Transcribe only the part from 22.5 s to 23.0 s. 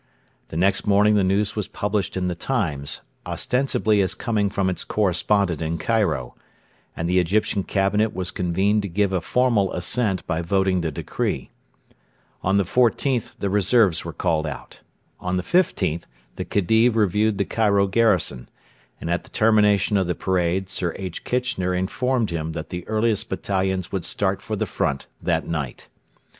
that the